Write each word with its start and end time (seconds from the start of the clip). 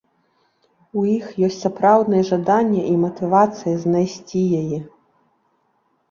У 0.99 1.01
іх 1.17 1.25
ёсць 1.47 1.57
сапраўднае 1.65 2.21
жаданне 2.29 2.81
і 2.91 2.93
матывацыя 3.03 3.75
знайсці 3.83 4.41
яе. 4.61 4.79